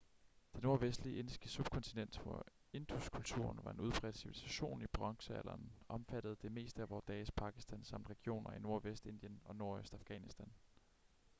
det 0.55 0.63
nordvestlige 0.63 1.19
indiske 1.19 1.49
subkontinent 1.49 2.19
hvor 2.23 2.45
induskulturen 2.73 3.59
var 3.63 3.71
en 3.71 3.79
udbredt 3.79 4.17
civilisation 4.17 4.81
i 4.81 4.87
bronzealderen 4.87 5.71
omfattede 5.89 6.35
det 6.41 6.51
meste 6.51 6.81
af 6.81 6.89
vore 6.89 7.01
dages 7.07 7.31
pakistan 7.31 7.83
samt 7.83 8.09
regioner 8.09 8.51
i 8.53 8.59
nordvest 8.59 9.05
indien 9.05 9.41
og 9.45 9.55
nordøst 9.55 9.93
afghanistan 9.93 10.53